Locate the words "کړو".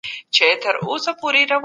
1.19-1.57